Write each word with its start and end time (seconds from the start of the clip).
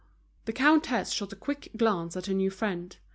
The 0.45 0.51
countess 0.51 1.11
shot 1.11 1.31
a 1.31 1.35
quick 1.35 1.69
glance 1.77 2.17
at 2.17 2.25
her 2.25 2.33
new 2.33 2.49
friend. 2.49 2.97